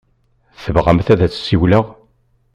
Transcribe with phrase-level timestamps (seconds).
[0.63, 1.85] Tebɣamt ad as-ssiwleɣ?